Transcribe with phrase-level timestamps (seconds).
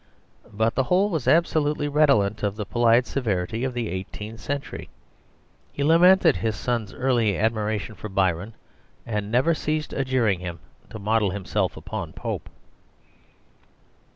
[0.51, 4.89] But the whole was absolutely redolent of the polite severity of the eighteenth century.
[5.71, 8.55] He lamented his son's early admiration for Byron,
[9.05, 10.57] and never ceased adjuring him
[10.89, 12.49] to model himself upon Pope.